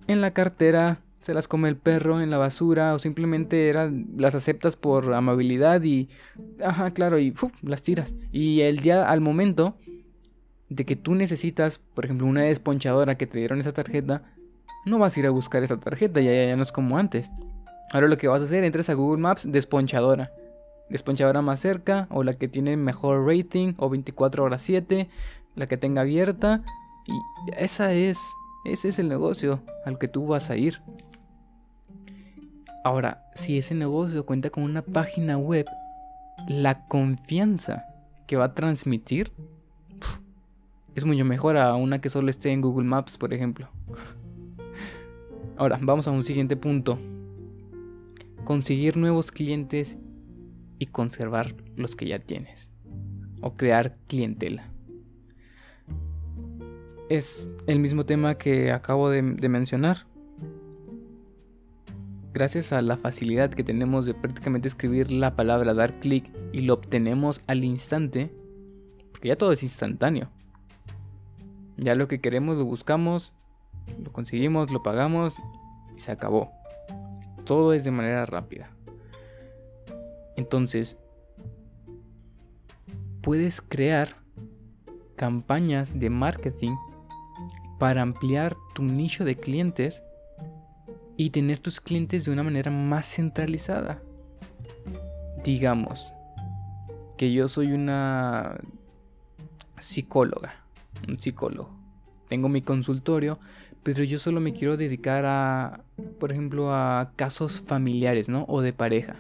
en 0.07 0.21
la 0.21 0.33
cartera, 0.33 1.01
se 1.23 1.35
las 1.35 1.49
come 1.49 1.69
el 1.69 1.77
perro 1.77 2.21
en 2.21 2.31
la 2.31 2.39
basura 2.39 2.95
o 2.95 2.99
simplemente 2.99 3.73
las 4.17 4.35
aceptas 4.35 4.77
por 4.77 5.13
amabilidad 5.15 5.83
y 5.83 6.09
ajá, 6.65 6.93
claro, 6.93 7.19
y 7.19 7.35
las 7.63 7.83
tiras. 7.83 8.15
Y 8.33 8.61
el 8.63 8.79
día 8.81 9.09
al 9.09 9.21
momento 9.21 9.77
de 10.69 10.85
que 10.85 10.97
tú 10.97 11.15
necesitas, 11.15 11.79
por 11.79 12.05
ejemplo, 12.05 12.27
una 12.27 12.43
desponchadora 12.43 13.17
que 13.17 13.27
te 13.27 13.39
dieron 13.39 13.59
esa 13.59 13.73
tarjeta, 13.73 14.23
no 14.87 14.99
vas 14.99 15.17
a 15.17 15.21
ir 15.21 15.27
a 15.27 15.31
buscar 15.31 15.63
esa 15.63 15.79
tarjeta, 15.79 16.21
ya, 16.21 16.33
ya, 16.33 16.57
no 16.57 16.63
es 16.63 16.73
como 16.73 16.99
antes. 16.99 17.31
Ahora 17.93 18.09
lo 18.09 18.17
que 18.17 18.29
vas 18.29 18.41
a 18.43 18.45
hacer, 18.45 18.65
entras 18.65 18.91
a 18.91 18.95
Google 18.95 19.21
Maps, 19.21 19.51
desponchadora. 19.51 20.31
Desponchadora 20.91 21.43
más 21.43 21.61
cerca, 21.61 22.07
o 22.11 22.23
la 22.23 22.35
que 22.35 22.49
tiene 22.49 22.77
mejor 22.77 23.27
rating, 23.27 23.75
o 23.77 23.89
24 23.89 24.45
horas 24.45 24.63
7, 24.63 25.09
la 25.55 25.67
que 25.67 25.77
tenga 25.77 26.03
abierta. 26.03 26.63
Y 27.07 27.13
esa 27.57 27.93
es, 27.93 28.19
ese 28.65 28.89
es 28.89 28.99
el 28.99 29.09
negocio 29.09 29.61
al 29.85 29.99
que 29.99 30.09
tú 30.09 30.27
vas 30.27 30.51
a 30.51 30.57
ir. 30.57 30.81
Ahora, 32.85 33.29
si 33.35 33.59
ese 33.59 33.75
negocio 33.75 34.25
cuenta 34.25 34.51
con 34.51 34.63
una 34.63 34.83
página 34.83 35.37
web, 35.37 35.67
la 36.49 36.87
confianza 36.87 37.85
que 38.27 38.37
va 38.37 38.47
a 38.47 38.55
transmitir 38.55 39.33
es 40.95 41.05
mucho 41.05 41.25
mejor 41.25 41.57
a 41.57 41.75
una 41.75 42.01
que 42.01 42.09
solo 42.09 42.31
esté 42.31 42.51
en 42.51 42.61
Google 42.61 42.87
Maps, 42.87 43.19
por 43.19 43.33
ejemplo. 43.33 43.69
Ahora, 45.57 45.79
vamos 45.83 46.09
a 46.09 46.11
un 46.13 46.25
siguiente 46.25 46.57
punto. 46.57 46.99
Conseguir 48.45 48.97
nuevos 48.97 49.31
clientes 49.31 49.99
y 50.79 50.87
conservar 50.87 51.55
los 51.77 51.97
que 51.97 52.07
ya 52.07 52.19
tienes. 52.19 52.73
O 53.41 53.55
crear 53.57 53.97
clientela. 54.07 54.71
Es 57.09 57.49
el 57.67 57.79
mismo 57.79 58.05
tema 58.05 58.37
que 58.37 58.73
acabo 58.73 59.11
de, 59.11 59.23
mencionar. 59.23 60.07
Gracias 62.35 62.73
a 62.73 62.83
la 62.83 62.97
facilidad 62.97 63.51
que 63.51 63.65
tenemos 63.65 64.07
de 64.07 64.15
prácticamente 64.15 64.69
escribir 64.69 65.11
la 65.11 65.35
palabra, 65.35 65.75
dar 65.75 65.99
clic 66.01 66.31
y 66.53 66.61
lo 66.61 66.75
obtenemos 66.75 67.41
al 67.47 67.65
instante, 67.65 68.31
porque 69.13 69.29
ya 69.29 69.37
todo 69.37 69.53
es 69.53 69.63
instantáneo. 69.63 70.31
Ya 71.77 71.95
lo 71.95 72.09
que 72.09 72.21
queremos 72.21 72.57
lo 72.57 72.65
buscamos 72.65 73.33
lo 74.03 74.13
conseguimos, 74.13 74.71
lo 74.71 74.83
pagamos 74.83 75.37
y 75.97 76.01
se 76.01 76.13
acabó. 76.13 76.53
Todo 77.45 77.73
es 77.73 77.85
de 77.85 77.91
manera 77.91 78.27
rápida. 78.27 78.71
Entonces, 80.39 80.97
puedes 83.21 83.61
crear 83.61 84.17
campañas 85.17 85.99
de 85.99 86.09
marketing 86.09 86.77
para 87.79 88.03
ampliar 88.03 88.57
tu 88.75 88.85
nicho 88.85 89.25
de 89.25 89.35
clientes 89.35 90.03
y 91.17 91.31
tener 91.31 91.61
tus 91.61 91.81
clientes 91.81 92.25
de 92.25 92.31
una 92.31 92.45
manera 92.45 92.71
más 92.71 93.07
centralizada. 93.07 94.01
Digamos 95.45 96.13
que 97.17 97.33
yo 97.33 97.49
soy 97.49 97.73
una 97.73 98.59
psicóloga, 99.79 100.65
un 101.07 101.21
psicólogo 101.21 101.79
tengo 102.29 102.49
mi 102.49 102.63
consultorio, 102.63 103.39
pero 103.83 104.05
yo 104.05 104.19
solo 104.19 104.41
me 104.41 104.53
quiero 104.53 104.77
dedicar 104.77 105.25
a, 105.27 105.85
por 106.21 106.31
ejemplo, 106.31 106.73
a 106.75 107.13
casos 107.17 107.61
familiares, 107.61 108.29
¿no? 108.29 108.45
O 108.49 108.61
de 108.61 108.73
pareja. 108.73 109.17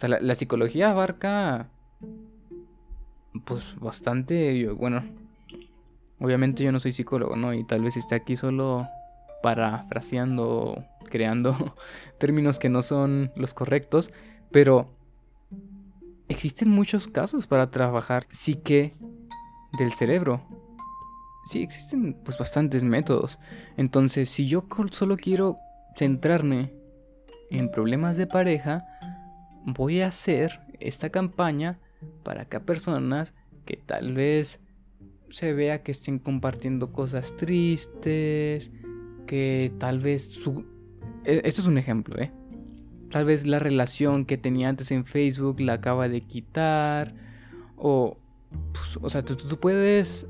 O 0.00 0.06
sea, 0.06 0.18
la, 0.20 0.34
psicología 0.34 0.90
abarca, 0.90 1.68
pues, 3.44 3.76
bastante, 3.78 4.66
bueno, 4.68 5.04
obviamente 6.18 6.64
yo 6.64 6.72
no 6.72 6.80
soy 6.80 6.92
psicólogo, 6.92 7.36
¿no? 7.36 7.52
Y 7.52 7.64
tal 7.64 7.82
vez 7.82 7.98
esté 7.98 8.14
aquí 8.14 8.34
solo 8.34 8.86
parafraseando, 9.42 10.84
creando 11.04 11.74
términos 12.18 12.58
que 12.58 12.70
no 12.70 12.80
son 12.80 13.30
los 13.36 13.52
correctos, 13.52 14.10
pero 14.50 14.88
existen 16.28 16.70
muchos 16.70 17.06
casos 17.06 17.46
para 17.46 17.70
trabajar 17.70 18.24
psique 18.30 18.94
del 19.78 19.92
cerebro 19.92 20.42
sí 21.50 21.62
existen 21.62 22.14
pues 22.24 22.38
bastantes 22.38 22.84
métodos. 22.84 23.38
Entonces, 23.76 24.30
si 24.30 24.46
yo 24.46 24.66
solo 24.90 25.16
quiero 25.16 25.56
centrarme 25.96 26.72
en 27.50 27.70
problemas 27.70 28.16
de 28.16 28.26
pareja, 28.26 28.84
voy 29.64 30.00
a 30.00 30.08
hacer 30.08 30.60
esta 30.80 31.10
campaña 31.10 31.78
para 32.22 32.44
que 32.44 32.56
a 32.56 32.64
personas 32.64 33.34
que 33.64 33.76
tal 33.76 34.14
vez 34.14 34.60
se 35.28 35.52
vea 35.52 35.82
que 35.82 35.92
estén 35.92 36.18
compartiendo 36.18 36.92
cosas 36.92 37.36
tristes, 37.36 38.70
que 39.26 39.72
tal 39.78 40.00
vez 40.00 40.24
su... 40.24 40.64
E, 41.24 41.42
esto 41.44 41.60
es 41.60 41.66
un 41.66 41.78
ejemplo, 41.78 42.18
¿eh? 42.18 42.32
Tal 43.10 43.24
vez 43.24 43.46
la 43.46 43.58
relación 43.58 44.24
que 44.24 44.36
tenía 44.36 44.68
antes 44.68 44.90
en 44.90 45.04
Facebook 45.04 45.60
la 45.60 45.74
acaba 45.74 46.08
de 46.08 46.20
quitar. 46.20 47.14
O... 47.76 48.16
Pues, 48.72 48.98
o 49.00 49.08
sea, 49.08 49.24
tú 49.24 49.36
puedes 49.60 50.26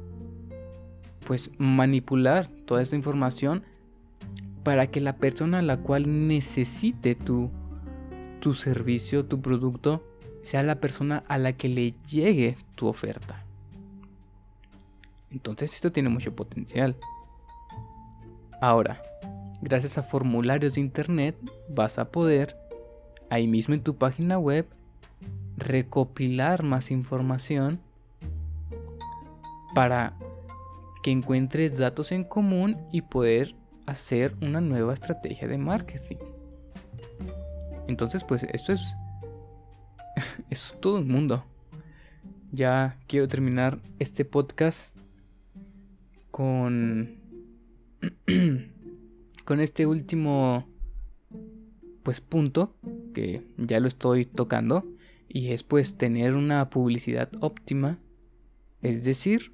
pues 1.26 1.50
manipular 1.58 2.48
toda 2.66 2.82
esta 2.82 2.96
información 2.96 3.62
para 4.62 4.88
que 4.88 5.00
la 5.00 5.16
persona 5.16 5.60
a 5.60 5.62
la 5.62 5.78
cual 5.78 6.26
necesite 6.28 7.14
tu, 7.14 7.50
tu 8.40 8.54
servicio, 8.54 9.24
tu 9.26 9.40
producto, 9.40 10.02
sea 10.42 10.62
la 10.62 10.80
persona 10.80 11.22
a 11.28 11.38
la 11.38 11.52
que 11.52 11.68
le 11.68 11.94
llegue 12.10 12.56
tu 12.74 12.86
oferta. 12.86 13.44
Entonces 15.30 15.74
esto 15.74 15.92
tiene 15.92 16.08
mucho 16.08 16.34
potencial. 16.34 16.96
Ahora, 18.60 19.00
gracias 19.62 19.98
a 19.98 20.02
formularios 20.02 20.74
de 20.74 20.80
internet 20.80 21.40
vas 21.68 21.98
a 21.98 22.10
poder, 22.10 22.56
ahí 23.28 23.46
mismo 23.46 23.74
en 23.74 23.82
tu 23.82 23.96
página 23.96 24.38
web, 24.38 24.66
recopilar 25.56 26.62
más 26.62 26.90
información 26.90 27.80
para 29.74 30.16
que 31.02 31.10
encuentres 31.10 31.78
datos 31.78 32.12
en 32.12 32.24
común 32.24 32.76
y 32.92 33.02
poder 33.02 33.54
hacer 33.86 34.34
una 34.42 34.60
nueva 34.60 34.94
estrategia 34.94 35.48
de 35.48 35.58
marketing. 35.58 36.16
Entonces, 37.90 38.22
pues 38.24 38.44
esto 38.44 38.72
es 38.72 38.96
es 40.50 40.74
todo 40.80 40.98
el 40.98 41.04
mundo. 41.04 41.44
Ya 42.52 42.98
quiero 43.06 43.28
terminar 43.28 43.80
este 43.98 44.24
podcast 44.24 44.96
con 46.30 47.18
con 49.44 49.60
este 49.60 49.86
último 49.86 50.66
pues 52.02 52.20
punto 52.20 52.76
que 53.12 53.42
ya 53.58 53.80
lo 53.80 53.88
estoy 53.88 54.24
tocando 54.24 54.84
y 55.28 55.48
es 55.50 55.64
pues 55.64 55.98
tener 55.98 56.34
una 56.34 56.70
publicidad 56.70 57.28
óptima, 57.40 57.98
es 58.82 59.04
decir, 59.04 59.52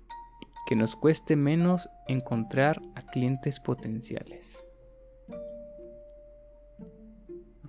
que 0.66 0.77
nos 0.77 0.94
cueste 0.96 1.37
menos 1.37 1.88
encontrar 2.09 2.81
a 2.94 3.03
clientes 3.03 3.61
potenciales. 3.61 4.64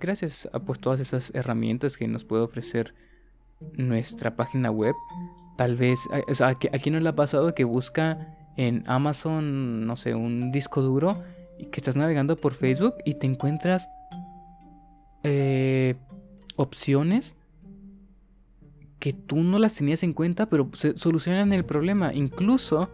Gracias 0.00 0.48
a 0.52 0.60
pues, 0.60 0.78
todas 0.78 1.00
esas 1.00 1.34
herramientas 1.34 1.96
que 1.96 2.06
nos 2.06 2.24
puede 2.24 2.42
ofrecer 2.42 2.94
nuestra 3.76 4.36
página 4.36 4.70
web, 4.70 4.94
tal 5.56 5.74
vez, 5.74 6.00
o 6.28 6.34
sea, 6.34 6.48
aquí 6.48 6.90
no 6.90 7.00
le 7.00 7.08
ha 7.08 7.16
pasado 7.16 7.54
que 7.54 7.64
busca 7.64 8.36
en 8.56 8.84
Amazon, 8.86 9.86
no 9.86 9.96
sé, 9.96 10.14
un 10.14 10.52
disco 10.52 10.82
duro 10.82 11.22
y 11.58 11.66
que 11.66 11.80
estás 11.80 11.96
navegando 11.96 12.36
por 12.36 12.54
Facebook 12.54 12.94
y 13.04 13.14
te 13.14 13.26
encuentras 13.26 13.88
eh, 15.24 15.96
opciones 16.56 17.34
que 19.00 19.12
tú 19.12 19.42
no 19.42 19.58
las 19.58 19.74
tenías 19.74 20.02
en 20.02 20.12
cuenta, 20.12 20.46
pero 20.46 20.70
se 20.74 20.96
solucionan 20.96 21.52
el 21.52 21.64
problema. 21.64 22.14
Incluso 22.14 22.90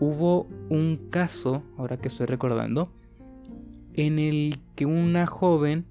hubo 0.00 0.48
un 0.68 1.08
caso, 1.10 1.62
ahora 1.76 1.96
que 1.96 2.08
estoy 2.08 2.26
recordando, 2.26 2.92
en 3.96 4.18
el 4.18 4.58
que 4.74 4.86
una 4.86 5.26
joven 5.26 5.86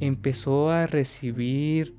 empezó 0.00 0.70
a 0.70 0.86
recibir 0.86 1.94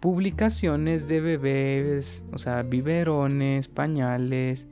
publicaciones 0.00 1.08
de 1.08 1.20
bebés, 1.20 2.22
o 2.32 2.38
sea, 2.38 2.62
biberones, 2.62 3.68
pañales, 3.68 4.68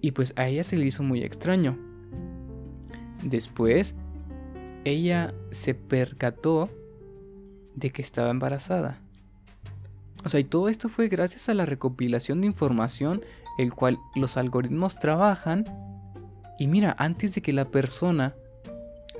y 0.00 0.12
pues 0.12 0.32
a 0.36 0.48
ella 0.48 0.64
se 0.64 0.76
le 0.76 0.86
hizo 0.86 1.02
muy 1.02 1.22
extraño. 1.22 1.78
Después, 3.22 3.94
ella 4.84 5.34
se 5.50 5.74
percató 5.74 6.70
de 7.74 7.90
que 7.90 8.02
estaba 8.02 8.30
embarazada 8.30 8.98
O 10.24 10.28
sea, 10.28 10.40
y 10.40 10.44
todo 10.44 10.68
esto 10.68 10.88
fue 10.88 11.08
gracias 11.08 11.48
a 11.48 11.54
la 11.54 11.64
recopilación 11.66 12.40
de 12.40 12.48
información, 12.48 13.22
el 13.58 13.74
cual 13.74 13.98
los 14.14 14.36
algoritmos 14.36 14.98
trabajan. 14.98 15.64
Y 16.58 16.66
mira, 16.66 16.96
antes 16.98 17.34
de 17.34 17.42
que 17.42 17.52
la 17.52 17.70
persona 17.70 18.34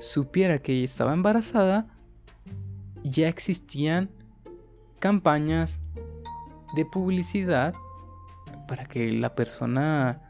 supiera 0.03 0.59
que 0.59 0.83
estaba 0.83 1.13
embarazada, 1.13 1.87
ya 3.03 3.29
existían 3.29 4.09
campañas 4.99 5.79
de 6.75 6.85
publicidad 6.85 7.73
para 8.67 8.85
que 8.85 9.11
la 9.11 9.33
persona 9.35 10.21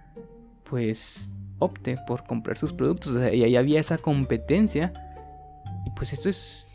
pues 0.64 1.32
opte 1.60 1.98
por 2.08 2.24
comprar 2.26 2.58
sus 2.58 2.74
productos. 2.74 3.16
Y 3.34 3.44
ahí 3.44 3.56
había 3.56 3.80
esa 3.80 3.98
competencia. 3.98 4.94
Y 5.86 5.92
pues 5.92 6.14
esto 6.14 6.30
es... 6.30 6.68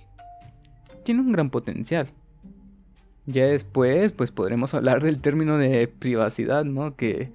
tiene 1.05 1.21
un 1.21 1.33
gran 1.33 1.51
potencial. 1.51 2.09
Ya 3.27 3.47
después, 3.47 4.13
pues 4.13 4.31
podremos 4.31 4.75
hablar 4.75 5.03
del 5.03 5.21
término 5.21 5.59
de 5.59 5.87
privacidad, 5.87 6.65
¿no? 6.65 6.97
Que, 6.97 7.31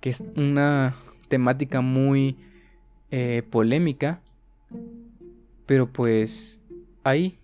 que 0.00 0.10
es 0.10 0.24
una 0.36 0.96
temática 1.28 1.80
muy 1.82 2.36
eh, 3.10 3.42
polémica. 3.50 4.20
Pero 5.66 5.92
pues 5.92 6.60
ahí 7.04 7.38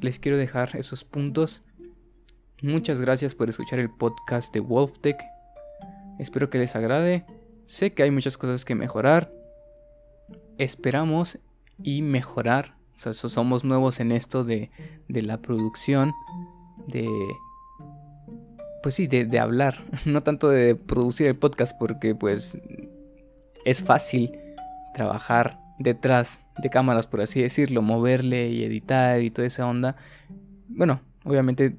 les 0.00 0.18
quiero 0.18 0.38
dejar 0.38 0.76
esos 0.76 1.04
puntos. 1.04 1.62
Muchas 2.62 3.00
gracias 3.00 3.34
por 3.34 3.48
escuchar 3.48 3.78
el 3.78 3.90
podcast 3.90 4.52
de 4.54 4.60
WolfTech. 4.60 5.16
Espero 6.18 6.50
que 6.50 6.58
les 6.58 6.76
agrade. 6.76 7.26
Sé 7.66 7.92
que 7.92 8.02
hay 8.02 8.10
muchas 8.10 8.38
cosas 8.38 8.64
que 8.64 8.74
mejorar. 8.74 9.32
Esperamos 10.58 11.38
y 11.82 12.02
mejorar. 12.02 12.76
O 12.96 13.00
sea, 13.00 13.12
somos 13.12 13.64
nuevos 13.64 14.00
en 14.00 14.12
esto 14.12 14.44
de, 14.44 14.70
de 15.08 15.22
la 15.22 15.40
producción 15.42 16.12
de... 16.86 17.08
Pues 18.82 18.96
sí, 18.96 19.06
de, 19.06 19.38
hablar, 19.38 19.82
no 20.04 20.22
tanto 20.22 20.50
de 20.50 20.76
producir 20.76 21.26
el 21.26 21.36
podcast 21.36 21.76
porque 21.78 22.14
pues 22.14 22.58
es 23.64 23.82
fácil 23.82 24.38
trabajar 24.92 25.58
detrás 25.78 26.42
de 26.58 26.70
cámaras, 26.70 27.06
por 27.06 27.20
así 27.20 27.42
decirlo, 27.42 27.82
moverle 27.82 28.48
y 28.48 28.64
editar 28.64 29.22
y 29.22 29.30
toda 29.30 29.46
esa 29.46 29.66
onda. 29.66 29.96
Bueno, 30.68 31.00
obviamente 31.24 31.76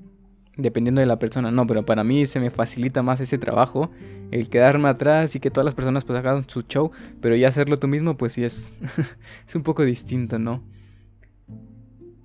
dependiendo 0.58 1.02
de 1.02 1.08
la 1.08 1.20
persona, 1.20 1.52
no, 1.52 1.68
pero 1.68 1.86
para 1.86 2.04
mí 2.04 2.26
se 2.26 2.40
me 2.40 2.50
facilita 2.50 3.04
más 3.04 3.20
ese 3.20 3.38
trabajo, 3.38 3.92
el 4.32 4.50
quedarme 4.50 4.88
atrás 4.88 5.36
y 5.36 5.40
que 5.40 5.52
todas 5.52 5.66
las 5.66 5.76
personas 5.76 6.06
pues 6.06 6.18
hagan 6.18 6.48
su 6.48 6.62
show, 6.62 6.92
pero 7.22 7.36
ya 7.36 7.50
hacerlo 7.50 7.78
tú 7.78 7.88
mismo 7.88 8.16
pues 8.18 8.34
sí 8.34 8.44
es, 8.44 8.72
es 9.48 9.56
un 9.56 9.64
poco 9.64 9.84
distinto, 9.84 10.40
¿no? 10.40 10.64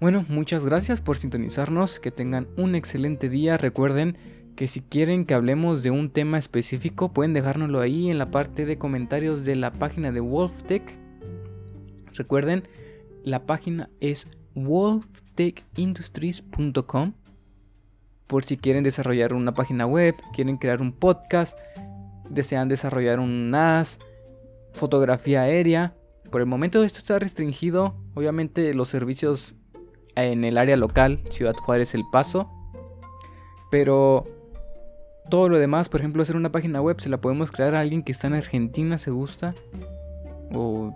Bueno, 0.00 0.24
muchas 0.28 0.64
gracias 0.64 1.02
por 1.02 1.18
sintonizarnos, 1.18 2.00
que 2.00 2.10
tengan 2.10 2.48
un 2.56 2.74
excelente 2.74 3.28
día, 3.28 3.58
recuerden 3.58 4.16
que 4.56 4.66
si 4.66 4.80
quieren 4.80 5.26
que 5.26 5.34
hablemos 5.34 5.82
de 5.82 5.90
un 5.90 6.10
tema 6.10 6.38
específico 6.38 7.12
pueden 7.12 7.34
dejárnoslo 7.34 7.80
ahí 7.80 8.10
en 8.10 8.18
la 8.18 8.30
parte 8.30 8.64
de 8.64 8.78
comentarios 8.78 9.44
de 9.44 9.56
la 9.56 9.72
página 9.72 10.12
de 10.12 10.20
WolfTech. 10.20 10.98
Recuerden, 12.14 12.68
la 13.25 13.46
página 13.46 13.90
es 14.01 14.29
wolftechindustries.com 14.55 17.14
por 18.31 18.44
si 18.44 18.57
quieren 18.57 18.85
desarrollar 18.85 19.35
una 19.35 19.55
página 19.55 19.87
web, 19.87 20.14
quieren 20.33 20.57
crear 20.57 20.81
un 20.81 20.92
podcast, 20.92 21.59
desean 22.29 22.68
desarrollar 22.68 23.18
un 23.18 23.51
NAS, 23.51 23.99
fotografía 24.73 25.42
aérea. 25.42 25.96
Por 26.31 26.40
el 26.40 26.46
momento 26.46 26.85
esto 26.85 26.99
está 26.99 27.18
restringido, 27.18 27.96
obviamente 28.14 28.73
los 28.73 28.87
servicios 28.87 29.57
en 30.14 30.44
el 30.44 30.59
área 30.59 30.77
local, 30.77 31.25
Ciudad 31.29 31.55
Juárez 31.55 31.92
El 31.96 32.05
Paso. 32.12 32.49
Pero 33.68 34.29
todo 35.29 35.49
lo 35.49 35.59
demás, 35.59 35.88
por 35.88 35.99
ejemplo, 35.99 36.23
hacer 36.23 36.37
una 36.37 36.53
página 36.53 36.81
web, 36.81 37.01
se 37.01 37.09
la 37.09 37.20
podemos 37.20 37.51
crear 37.51 37.75
a 37.75 37.81
alguien 37.81 38.05
que 38.05 38.12
está 38.12 38.29
en 38.29 38.35
Argentina, 38.35 38.96
se 38.96 39.11
gusta. 39.11 39.57
O 40.53 40.94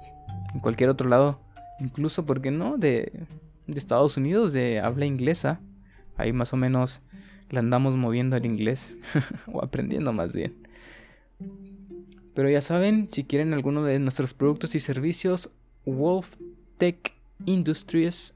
en 0.54 0.60
cualquier 0.60 0.88
otro 0.88 1.08
lado. 1.08 1.40
Incluso, 1.80 2.24
¿por 2.24 2.40
qué 2.40 2.50
no? 2.50 2.78
De, 2.78 3.26
Estados 3.66 4.16
Unidos, 4.16 4.52
de 4.52 4.80
habla 4.80 5.06
inglesa. 5.06 5.60
Ahí 6.16 6.32
más 6.32 6.52
o 6.52 6.56
menos 6.56 7.02
la 7.50 7.60
andamos 7.60 7.96
moviendo 7.96 8.36
al 8.36 8.46
inglés. 8.46 8.96
o 9.52 9.62
aprendiendo 9.62 10.12
más 10.12 10.32
bien. 10.34 10.54
Pero 12.34 12.48
ya 12.48 12.60
saben, 12.60 13.08
si 13.10 13.24
quieren 13.24 13.54
alguno 13.54 13.82
de 13.84 13.98
nuestros 13.98 14.34
productos 14.34 14.74
y 14.74 14.80
servicios, 14.80 15.50
Wolf 15.84 16.36
Tech 16.78 17.14
Industries 17.44 18.34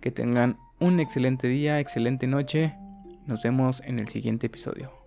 que 0.00 0.10
tengan 0.10 0.58
un 0.80 1.00
excelente 1.00 1.48
día, 1.48 1.80
excelente 1.80 2.26
noche. 2.26 2.74
Nos 3.26 3.42
vemos 3.42 3.82
en 3.84 3.98
el 3.98 4.08
siguiente 4.08 4.46
episodio. 4.46 4.97